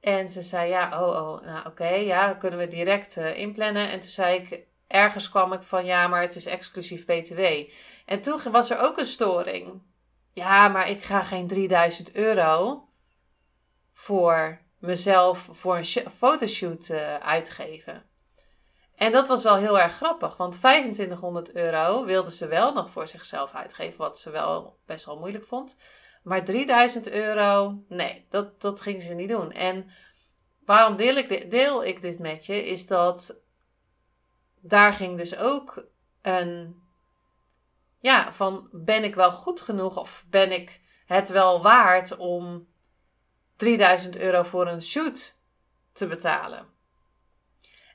En 0.00 0.28
ze 0.28 0.42
zei 0.42 0.68
ja, 0.68 1.02
oh, 1.02 1.08
oh 1.08 1.44
nou 1.44 1.66
oké, 1.66 1.88
ja, 1.88 2.34
kunnen 2.34 2.58
we 2.58 2.66
direct 2.66 3.16
uh, 3.16 3.38
inplannen. 3.38 3.90
En 3.90 4.00
toen 4.00 4.10
zei 4.10 4.38
ik, 4.38 4.66
ergens 4.90 5.28
kwam 5.30 5.52
ik 5.52 5.62
van 5.62 5.84
ja, 5.84 6.08
maar 6.08 6.20
het 6.22 6.36
is 6.36 6.46
exclusief 6.46 7.04
BTW. 7.04 7.40
En 8.06 8.20
toen 8.20 8.40
was 8.50 8.70
er 8.70 8.78
ook 8.78 8.98
een 8.98 9.06
storing. 9.06 9.82
Ja, 10.32 10.68
maar 10.68 10.90
ik 10.90 11.02
ga 11.02 11.22
geen 11.22 11.46
3000 11.46 12.14
euro 12.14 12.84
voor 13.92 14.60
mezelf 14.78 15.48
voor 15.50 15.76
een 15.76 16.10
fotoshoot 16.10 16.88
uh, 16.88 17.14
uitgeven. 17.16 18.04
En 18.94 19.12
dat 19.12 19.28
was 19.28 19.42
wel 19.42 19.56
heel 19.56 19.78
erg 19.80 19.94
grappig, 19.94 20.36
want 20.36 20.52
2500 20.52 21.52
euro 21.52 22.04
wilde 22.04 22.30
ze 22.30 22.46
wel 22.46 22.72
nog 22.72 22.90
voor 22.90 23.08
zichzelf 23.08 23.54
uitgeven, 23.54 23.98
wat 23.98 24.18
ze 24.18 24.30
wel 24.30 24.78
best 24.86 25.04
wel 25.04 25.18
moeilijk 25.18 25.46
vond. 25.46 25.76
Maar 26.22 26.44
3000 26.44 27.10
euro, 27.10 27.82
nee, 27.88 28.26
dat, 28.28 28.60
dat 28.60 28.80
ging 28.80 29.02
ze 29.02 29.14
niet 29.14 29.28
doen. 29.28 29.52
En 29.52 29.90
waarom 30.64 30.96
deel 30.96 31.16
ik, 31.16 31.50
deel 31.50 31.84
ik 31.84 32.02
dit 32.02 32.18
met 32.18 32.46
je, 32.46 32.66
is 32.66 32.86
dat 32.86 33.40
daar 34.60 34.92
ging 34.92 35.16
dus 35.16 35.36
ook 35.36 35.84
een, 36.22 36.82
ja, 37.98 38.32
van 38.32 38.68
ben 38.72 39.04
ik 39.04 39.14
wel 39.14 39.32
goed 39.32 39.60
genoeg 39.60 39.96
of 39.96 40.24
ben 40.28 40.52
ik 40.52 40.80
het 41.06 41.28
wel 41.28 41.62
waard 41.62 42.16
om 42.16 42.68
3000 43.56 44.16
euro 44.16 44.42
voor 44.42 44.66
een 44.66 44.82
shoot 44.82 45.38
te 45.92 46.06
betalen? 46.06 46.66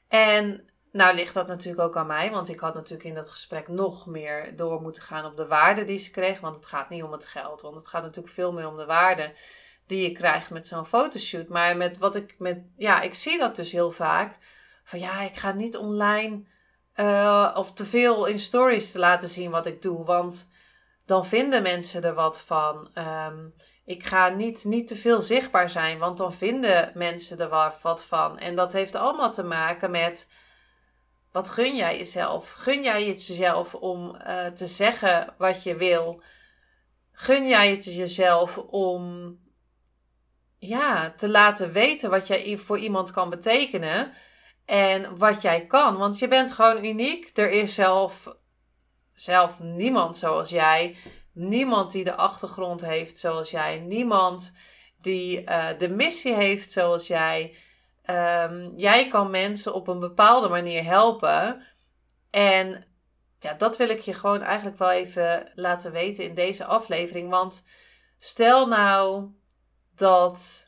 En 0.08 0.66
nou 0.92 1.16
ligt 1.16 1.34
dat 1.34 1.48
natuurlijk 1.48 1.82
ook 1.82 1.98
aan 1.98 2.08
mij, 2.08 2.32
want 2.32 2.50
ik 2.50 2.60
had 2.60 2.74
natuurlijk 2.74 3.10
in 3.10 3.16
dat 3.16 3.30
gesprek 3.30 3.68
nog 3.68 4.06
meer 4.06 4.56
door 4.56 4.82
moeten 4.82 5.04
gaan 5.04 5.26
op 5.26 5.38
de 5.38 5.48
waarde 5.48 5.84
die 5.84 5.98
ze 5.98 6.12
kreeg. 6.12 6.40
Want 6.40 6.56
het 6.56 6.66
gaat 6.66 6.90
niet 6.90 7.04
om 7.04 7.12
het 7.12 7.26
geld, 7.26 7.62
want 7.62 7.76
het 7.76 7.88
gaat 7.88 8.04
natuurlijk 8.04 8.34
veel 8.34 8.54
meer 8.54 8.68
om 8.68 8.78
de 8.78 8.86
waarde 8.86 9.34
die 9.86 10.02
je 10.02 10.12
krijgt 10.12 10.50
met 10.50 10.68
zo'n 10.68 10.86
fotoshoot. 10.86 11.48
Maar 11.48 11.78
met 11.78 11.98
wat 11.98 12.16
ik 12.16 12.36
met, 12.38 12.64
ja, 12.78 13.02
ik 13.02 13.14
zie 13.14 13.38
dat 13.38 13.56
dus 13.56 13.72
heel 13.72 13.92
vaak. 13.92 14.38
Van 14.84 15.00
ja, 15.00 15.22
ik 15.22 15.36
ga 15.36 15.52
niet 15.52 15.78
online 15.78 16.44
uh, 16.96 17.52
of 17.58 17.74
te 17.74 17.86
veel 17.86 18.26
in 18.26 18.40
stories 18.40 18.92
te 18.92 19.00
laten 19.00 19.30
zien 19.30 19.52
wat 19.52 19.66
ik 19.66 19.82
doe, 19.82 20.06
want 20.06 20.50
dan 21.06 21.26
vinden 21.26 21.62
mensen 21.62 22.04
er 22.04 22.14
wat 22.14 22.42
van. 22.42 22.90
Um, 23.28 23.54
ik 23.86 24.04
ga 24.04 24.30
niet, 24.30 24.64
niet 24.64 24.88
te 24.88 24.96
veel 24.96 25.22
zichtbaar 25.22 25.70
zijn, 25.70 25.98
want 25.98 26.18
dan 26.18 26.34
vinden 26.34 26.92
mensen 26.94 27.40
er 27.40 27.76
wat 27.82 28.06
van. 28.06 28.40
En 28.40 28.56
dat 28.56 28.74
heeft 28.74 28.96
allemaal 28.96 29.32
te 29.32 29.44
maken 29.44 29.92
met 29.92 30.30
wat 31.32 31.50
gun 31.50 31.76
jij 31.76 31.98
jezelf? 31.98 32.52
Gun 32.52 32.84
jij 32.84 33.06
het 33.06 33.28
jezelf 33.28 33.76
om 33.76 34.16
uh, 34.16 34.46
te 34.46 34.68
zeggen 34.68 35.34
wat 35.38 35.64
je 35.64 35.76
wil? 35.76 36.22
Gun 37.12 37.48
jij 37.48 37.72
het 37.72 37.86
jezelf 37.86 38.58
om 38.58 39.36
ja, 40.58 41.12
te 41.12 41.30
laten 41.30 41.72
weten 41.72 42.10
wat 42.10 42.28
jij 42.28 42.58
voor 42.58 42.78
iemand 42.80 43.12
kan 43.12 43.30
betekenen 43.30 44.14
en 44.66 45.18
wat 45.18 45.42
jij 45.42 45.66
kan? 45.66 45.98
Want 45.98 46.20
je 46.20 46.28
bent 46.28 46.52
gewoon 46.52 46.86
uniek. 46.86 47.38
Er 47.38 47.52
is 47.52 47.74
zelf, 47.74 48.36
zelf 49.14 49.60
niemand 49.60 50.18
zoals 50.18 50.50
jij. 50.50 50.96
Niemand 51.34 51.92
die 51.92 52.04
de 52.04 52.16
achtergrond 52.16 52.86
heeft 52.86 53.18
zoals 53.18 53.52
jij. 53.52 53.80
Niemand 53.80 54.54
die 55.02 55.42
uh, 55.42 55.68
de 55.78 55.90
missie 55.90 56.34
heeft 56.34 56.72
zoals 56.72 57.08
jij. 57.08 57.56
Um, 58.10 58.74
jij 58.76 59.08
kan 59.08 59.30
mensen 59.30 59.74
op 59.74 59.88
een 59.88 60.00
bepaalde 60.00 60.50
manier 60.50 60.84
helpen. 60.84 61.66
En 62.30 62.86
ja, 63.40 63.54
dat 63.54 63.78
wil 63.78 63.90
ik 63.90 64.00
je 64.00 64.14
gewoon 64.14 64.42
eigenlijk 64.42 64.78
wel 64.78 64.92
even 64.92 65.52
laten 65.56 65.92
weten 65.92 66.24
in 66.24 66.34
deze 66.34 66.66
aflevering. 66.66 67.30
Want 67.30 67.64
stel 68.18 68.68
nou 68.68 69.28
dat 69.96 70.65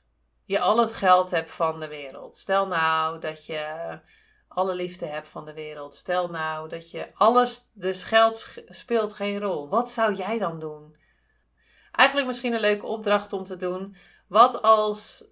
je 0.48 0.60
al 0.60 0.80
het 0.80 0.94
geld 0.94 1.32
hebt 1.32 1.52
van 1.52 1.80
de 1.80 1.88
wereld. 1.88 2.36
Stel 2.36 2.68
nou 2.68 3.20
dat 3.20 3.46
je 3.46 4.00
alle 4.48 4.76
liefde 4.76 5.06
hebt 5.06 5.28
van 5.28 5.46
de 5.46 5.54
wereld. 5.54 5.96
Stel 5.96 6.30
nou 6.30 6.70
dat 6.70 6.92
je 6.92 7.10
alles, 7.14 7.70
dus 7.74 8.04
geld 8.04 8.56
speelt 8.68 9.14
geen 9.14 9.40
rol. 9.40 9.70
Wat 9.70 9.90
zou 9.90 10.14
jij 10.14 10.38
dan 10.38 10.60
doen? 10.60 10.98
Eigenlijk 11.92 12.28
misschien 12.28 12.54
een 12.54 12.60
leuke 12.60 12.86
opdracht 12.86 13.34
om 13.34 13.44
te 13.44 13.56
doen. 13.56 13.96
Wat 14.28 14.62
als 14.62 15.26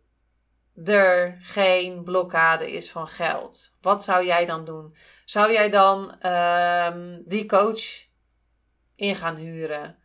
er 0.84 1.38
geen 1.42 2.04
blokkade 2.04 2.72
is 2.72 2.92
van 2.92 3.08
geld. 3.08 3.76
Wat 3.82 4.04
zou 4.04 4.26
jij 4.26 4.46
dan 4.46 4.66
doen? 4.66 4.96
Zou 5.26 5.52
jij 5.52 5.70
dan 5.70 6.26
um, 6.32 7.24
die 7.26 7.46
coach 7.46 8.06
in 8.96 9.16
gaan 9.16 9.36
huren? 9.36 9.98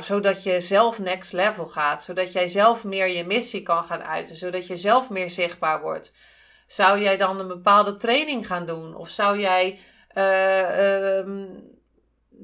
Zodat 0.00 0.42
je 0.42 0.60
zelf 0.60 0.98
next 0.98 1.32
level 1.32 1.66
gaat. 1.66 2.02
Zodat 2.02 2.32
jij 2.32 2.46
zelf 2.46 2.84
meer 2.84 3.08
je 3.08 3.24
missie 3.24 3.62
kan 3.62 3.84
gaan 3.84 4.02
uiten. 4.02 4.36
Zodat 4.36 4.66
je 4.66 4.76
zelf 4.76 5.10
meer 5.10 5.30
zichtbaar 5.30 5.80
wordt. 5.80 6.12
Zou 6.66 7.00
jij 7.00 7.16
dan 7.16 7.40
een 7.40 7.48
bepaalde 7.48 7.96
training 7.96 8.46
gaan 8.46 8.66
doen? 8.66 8.94
Of 8.96 9.08
zou 9.08 9.38
jij 9.38 9.78
uh, 10.16 11.16
um, 11.18 11.72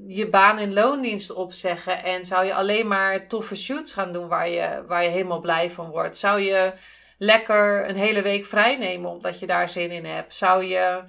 je 0.06 0.28
baan 0.30 0.58
in 0.58 0.72
loondienst 0.72 1.32
opzeggen 1.32 2.04
en 2.04 2.24
zou 2.24 2.44
je 2.44 2.54
alleen 2.54 2.88
maar 2.88 3.26
toffe 3.26 3.56
shoots 3.56 3.92
gaan 3.92 4.12
doen 4.12 4.28
waar 4.28 4.48
je, 4.48 4.84
waar 4.86 5.02
je 5.02 5.08
helemaal 5.08 5.40
blij 5.40 5.70
van 5.70 5.90
wordt? 5.90 6.16
Zou 6.16 6.40
je 6.40 6.72
lekker 7.18 7.88
een 7.88 7.96
hele 7.96 8.22
week 8.22 8.46
vrij 8.46 8.76
nemen 8.76 9.10
omdat 9.10 9.38
je 9.38 9.46
daar 9.46 9.68
zin 9.68 9.90
in 9.90 10.04
hebt? 10.04 10.36
Zou 10.36 10.64
je, 10.64 11.02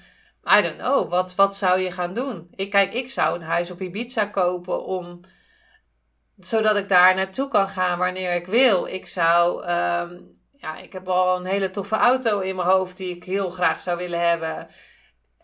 I 0.57 0.61
don't 0.61 0.77
know, 0.77 1.09
wat, 1.09 1.35
wat 1.35 1.55
zou 1.55 1.79
je 1.79 1.91
gaan 1.91 2.13
doen? 2.13 2.47
Ik, 2.55 2.69
kijk, 2.69 2.93
ik 2.93 3.11
zou 3.11 3.35
een 3.35 3.45
huis 3.45 3.71
op 3.71 3.81
Ibiza 3.81 4.25
kopen 4.25 4.85
om, 4.85 5.19
zodat 6.47 6.77
ik 6.77 6.89
daar 6.89 7.15
naartoe 7.15 7.47
kan 7.47 7.69
gaan 7.69 7.97
wanneer 7.97 8.33
ik 8.33 8.47
wil. 8.47 8.85
Ik 8.85 9.07
zou, 9.07 9.61
um, 9.61 10.39
ja, 10.51 10.77
ik 10.77 10.93
heb 10.93 11.07
al 11.07 11.37
een 11.37 11.45
hele 11.45 11.69
toffe 11.69 11.95
auto 11.95 12.39
in 12.39 12.55
mijn 12.55 12.67
hoofd 12.67 12.97
die 12.97 13.15
ik 13.15 13.23
heel 13.23 13.49
graag 13.49 13.81
zou 13.81 13.97
willen 13.97 14.29
hebben. 14.29 14.67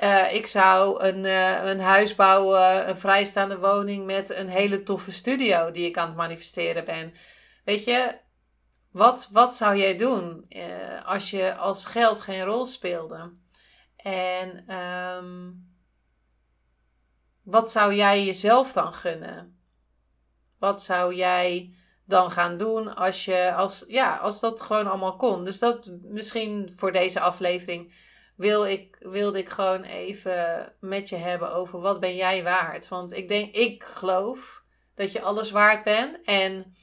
Uh, 0.03 0.33
ik 0.33 0.47
zou 0.47 1.03
een, 1.03 1.23
uh, 1.23 1.63
een 1.63 1.79
huis 1.79 2.15
bouwen, 2.15 2.89
een 2.89 2.97
vrijstaande 2.97 3.57
woning 3.57 4.05
met 4.05 4.35
een 4.35 4.49
hele 4.49 4.83
toffe 4.83 5.11
studio 5.11 5.71
die 5.71 5.85
ik 5.85 5.97
aan 5.97 6.07
het 6.07 6.17
manifesteren 6.17 6.85
ben. 6.85 7.13
Weet 7.65 7.83
je, 7.83 8.17
wat, 8.91 9.29
wat 9.31 9.55
zou 9.55 9.77
jij 9.77 9.97
doen 9.97 10.45
uh, 10.49 11.05
als 11.05 11.29
je 11.29 11.55
als 11.55 11.85
geld 11.85 12.19
geen 12.19 12.43
rol 12.43 12.65
speelde? 12.65 13.33
En 13.95 14.75
um, 14.75 15.65
wat 17.43 17.71
zou 17.71 17.93
jij 17.93 18.25
jezelf 18.25 18.73
dan 18.73 18.93
gunnen? 18.93 19.56
Wat 20.59 20.81
zou 20.81 21.15
jij 21.15 21.73
dan 22.05 22.31
gaan 22.31 22.57
doen 22.57 22.95
als, 22.95 23.25
je, 23.25 23.53
als, 23.53 23.83
ja, 23.87 24.15
als 24.15 24.39
dat 24.39 24.61
gewoon 24.61 24.87
allemaal 24.87 25.15
kon? 25.15 25.45
Dus 25.45 25.59
dat 25.59 25.91
misschien 26.01 26.73
voor 26.75 26.91
deze 26.91 27.19
aflevering 27.19 27.93
wil 28.35 28.65
ik, 28.65 28.95
wilde 28.99 29.37
ik 29.37 29.49
gewoon 29.49 29.83
even 29.83 30.73
met 30.79 31.09
je 31.09 31.15
hebben 31.15 31.53
over 31.53 31.79
wat 31.79 31.99
ben 31.99 32.15
jij 32.15 32.43
waard. 32.43 32.87
Want 32.87 33.13
ik 33.13 33.27
denk, 33.27 33.55
ik 33.55 33.83
geloof 33.83 34.63
dat 34.95 35.11
je 35.11 35.21
alles 35.21 35.51
waard 35.51 35.83
bent. 35.83 36.21
En 36.25 36.75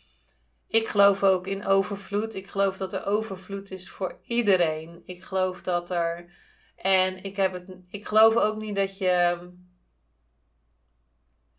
ik 0.69 0.89
geloof 0.89 1.23
ook 1.23 1.47
in 1.47 1.67
overvloed. 1.67 2.35
Ik 2.35 2.47
geloof 2.47 2.77
dat 2.77 2.93
er 2.93 3.07
overvloed 3.07 3.71
is 3.71 3.91
voor 3.91 4.19
iedereen. 4.23 5.03
Ik 5.05 5.23
geloof 5.23 5.63
dat 5.63 5.91
er. 5.91 6.33
En 6.77 7.23
ik, 7.23 7.37
heb 7.37 7.53
het, 7.53 7.65
ik 7.89 8.07
geloof 8.07 8.37
ook 8.37 8.57
niet 8.57 8.77
dat 8.77 8.99
je 8.99 9.39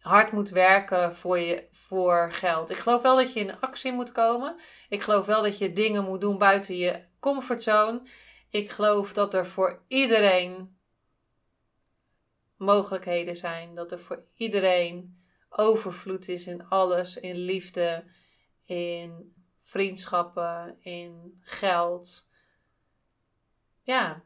hard 0.05 0.31
moet 0.31 0.49
werken 0.49 1.15
voor, 1.15 1.39
je, 1.39 1.67
voor 1.71 2.31
geld. 2.31 2.69
Ik 2.69 2.75
geloof 2.75 3.01
wel 3.01 3.15
dat 3.15 3.33
je 3.33 3.39
in 3.39 3.59
actie 3.59 3.91
moet 3.91 4.11
komen. 4.11 4.55
Ik 4.89 5.01
geloof 5.01 5.25
wel 5.25 5.43
dat 5.43 5.57
je 5.57 5.71
dingen 5.71 6.03
moet 6.03 6.21
doen 6.21 6.37
buiten 6.37 6.77
je 6.77 7.03
comfortzone. 7.19 8.01
Ik 8.49 8.69
geloof 8.69 9.13
dat 9.13 9.33
er 9.33 9.45
voor 9.45 9.83
iedereen 9.87 10.77
mogelijkheden 12.57 13.35
zijn. 13.35 13.75
Dat 13.75 13.91
er 13.91 13.99
voor 13.99 14.23
iedereen 14.35 15.23
overvloed 15.49 16.27
is 16.27 16.47
in 16.47 16.67
alles. 16.67 17.17
In 17.17 17.35
liefde, 17.35 18.03
in 18.65 19.33
vriendschappen, 19.57 20.77
in 20.79 21.39
geld. 21.41 22.29
Ja, 23.81 24.23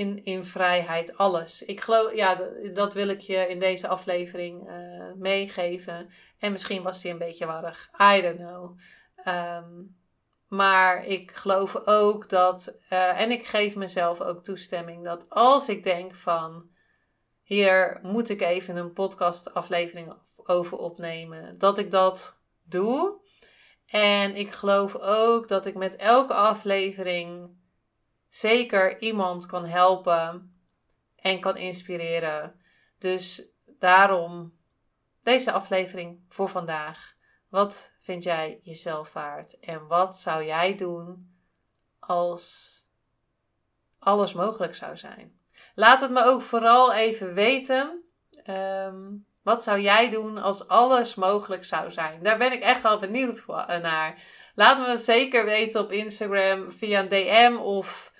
in, 0.00 0.24
in 0.24 0.44
vrijheid, 0.44 1.16
alles. 1.16 1.62
Ik 1.62 1.80
geloof, 1.80 2.14
ja, 2.14 2.50
dat 2.72 2.94
wil 2.94 3.08
ik 3.08 3.20
je 3.20 3.46
in 3.48 3.58
deze 3.58 3.88
aflevering 3.88 4.68
uh, 4.68 4.99
meegeven. 5.18 6.10
En 6.38 6.52
misschien 6.52 6.82
was 6.82 7.00
die 7.00 7.12
een 7.12 7.18
beetje 7.18 7.46
warrig. 7.46 7.90
I 8.16 8.20
don't 8.20 8.38
know. 8.38 8.78
Um, 9.26 9.98
maar 10.50 11.06
ik 11.06 11.30
geloof 11.30 11.76
ook 11.84 12.28
dat, 12.28 12.74
uh, 12.92 13.20
en 13.20 13.30
ik 13.30 13.46
geef 13.46 13.76
mezelf 13.76 14.20
ook 14.20 14.44
toestemming, 14.44 15.04
dat 15.04 15.30
als 15.30 15.68
ik 15.68 15.82
denk 15.82 16.14
van, 16.14 16.70
hier 17.42 17.98
moet 18.02 18.28
ik 18.28 18.40
even 18.40 18.76
een 18.76 18.92
podcastaflevering 18.92 20.14
over 20.44 20.78
opnemen, 20.78 21.58
dat 21.58 21.78
ik 21.78 21.90
dat 21.90 22.36
doe. 22.62 23.20
En 23.86 24.36
ik 24.36 24.50
geloof 24.50 24.96
ook 24.96 25.48
dat 25.48 25.66
ik 25.66 25.74
met 25.74 25.96
elke 25.96 26.34
aflevering 26.34 27.56
zeker 28.28 29.00
iemand 29.00 29.46
kan 29.46 29.64
helpen 29.64 30.54
en 31.16 31.40
kan 31.40 31.56
inspireren. 31.56 32.60
Dus 32.98 33.48
daarom 33.78 34.58
deze 35.30 35.52
aflevering 35.52 36.24
voor 36.28 36.48
vandaag. 36.48 37.14
Wat 37.48 37.92
vind 38.00 38.22
jij 38.22 38.60
jezelf 38.62 39.12
waard? 39.12 39.58
En 39.58 39.86
wat 39.86 40.16
zou 40.16 40.44
jij 40.44 40.76
doen 40.76 41.34
als 41.98 42.76
alles 43.98 44.32
mogelijk 44.32 44.74
zou 44.74 44.96
zijn? 44.96 45.40
Laat 45.74 46.00
het 46.00 46.10
me 46.10 46.24
ook 46.24 46.42
vooral 46.42 46.92
even 46.92 47.34
weten. 47.34 48.04
Ehm, 48.44 48.96
wat 49.42 49.62
zou 49.62 49.80
jij 49.80 50.10
doen 50.10 50.38
als 50.38 50.68
alles 50.68 51.14
mogelijk 51.14 51.64
zou 51.64 51.90
zijn? 51.90 52.22
Daar 52.22 52.38
ben 52.38 52.52
ik 52.52 52.62
echt 52.62 52.82
wel 52.82 52.98
benieuwd 52.98 53.46
naar. 53.46 54.22
Laat 54.54 54.86
me 54.86 54.96
zeker 54.96 55.44
weten 55.44 55.80
op 55.80 55.92
Instagram 55.92 56.70
via 56.70 57.00
een 57.00 57.08
DM 57.08 57.56
of 57.56 58.12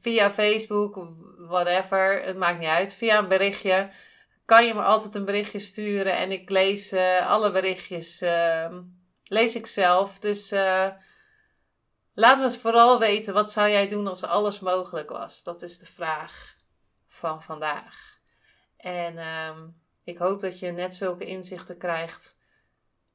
via 0.00 0.30
Facebook, 0.30 1.08
whatever. 1.36 2.22
Het 2.22 2.36
maakt 2.36 2.58
niet 2.58 2.68
uit. 2.68 2.94
Via 2.94 3.18
een 3.18 3.28
berichtje 3.28 3.88
kan 4.44 4.66
je 4.66 4.74
me 4.74 4.82
altijd 4.82 5.14
een 5.14 5.24
berichtje 5.24 5.58
sturen. 5.58 6.16
En 6.16 6.32
ik 6.32 6.50
lees 6.50 6.92
uh, 6.92 7.30
alle 7.30 7.50
berichtjes. 7.50 8.22
Uh, 8.22 8.78
lees 9.24 9.54
ik 9.54 9.66
zelf. 9.66 10.18
Dus 10.18 10.52
uh, 10.52 10.88
laat 12.14 12.38
me 12.38 12.50
vooral 12.50 12.98
weten. 12.98 13.34
Wat 13.34 13.50
zou 13.50 13.70
jij 13.70 13.88
doen 13.88 14.06
als 14.06 14.24
alles 14.24 14.60
mogelijk 14.60 15.10
was? 15.10 15.42
Dat 15.42 15.62
is 15.62 15.78
de 15.78 15.86
vraag 15.86 16.56
van 17.08 17.42
vandaag. 17.42 18.18
En 18.76 19.18
ehm, 19.18 19.68
ik 20.04 20.18
hoop 20.18 20.40
dat 20.40 20.58
je 20.58 20.70
net 20.70 20.94
zulke 20.94 21.24
inzichten 21.24 21.78
krijgt 21.78 22.36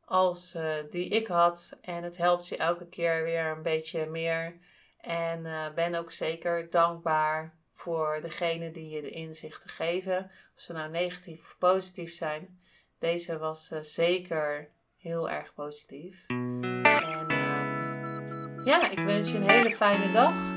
als 0.05 0.55
uh, 0.55 0.73
die 0.89 1.09
ik 1.09 1.27
had. 1.27 1.77
En 1.81 2.03
het 2.03 2.17
helpt 2.17 2.47
je 2.47 2.57
elke 2.57 2.87
keer 2.87 3.23
weer 3.23 3.45
een 3.45 3.63
beetje 3.63 4.05
meer. 4.05 4.57
En 4.97 5.71
ben 5.75 5.95
ook 5.95 6.11
zeker 6.11 6.69
dankbaar 6.69 7.56
voor 7.77 8.19
degene 8.21 8.71
die 8.71 8.89
je 8.89 9.01
de 9.01 9.09
inzichten 9.09 9.69
geven. 9.69 10.31
Of 10.55 10.61
ze 10.61 10.73
nou 10.73 10.89
negatief 10.89 11.41
of 11.41 11.57
positief 11.57 12.13
zijn. 12.13 12.59
Deze 12.99 13.37
was 13.37 13.71
uh, 13.71 13.79
zeker 13.81 14.69
heel 14.97 15.29
erg 15.29 15.53
positief. 15.53 16.23
En 16.27 17.25
uh, 17.27 18.65
ja, 18.65 18.91
ik 18.91 18.99
wens 18.99 19.31
je 19.31 19.37
een 19.37 19.49
hele 19.49 19.75
fijne 19.75 20.11
dag. 20.11 20.55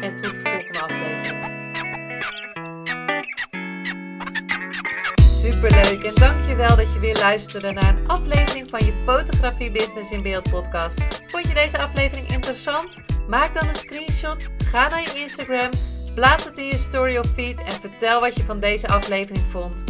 En 0.00 0.16
tot 0.16 0.34
de 0.34 0.40
volgende 0.40 0.80
aflevering. 0.80 1.58
Superleuk 5.22 6.02
en 6.02 6.14
dankjewel 6.14 6.76
dat 6.76 6.92
je 6.92 6.98
weer 6.98 7.16
luisterde 7.16 7.72
naar 7.72 7.96
een 7.96 8.08
aflevering 8.08 8.70
van 8.70 8.86
je 8.86 9.02
Fotografie 9.04 9.70
Business 9.70 10.10
in 10.10 10.22
Beeld 10.22 10.50
podcast. 10.50 10.98
Vond 11.26 11.48
je 11.48 11.54
deze 11.54 11.78
aflevering 11.78 12.28
interessant? 12.28 12.98
Maak 13.28 13.54
dan 13.54 13.68
een 13.68 13.74
screenshot, 13.74 14.48
ga 14.64 14.88
naar 14.88 15.02
je 15.02 15.14
Instagram 15.14 15.70
Plaats 16.14 16.44
het 16.44 16.58
in 16.58 16.64
je 16.64 16.76
story 16.76 17.16
of 17.16 17.26
feed 17.34 17.58
en 17.58 17.72
vertel 17.72 18.20
wat 18.20 18.36
je 18.36 18.44
van 18.44 18.60
deze 18.60 18.88
aflevering 18.88 19.44
vond. 19.50 19.89